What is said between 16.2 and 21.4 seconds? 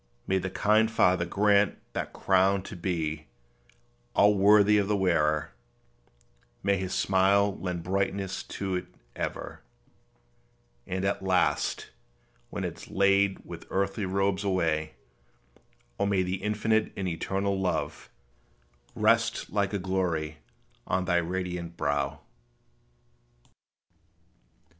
the infinite and eternal Love Rest like a glory on thy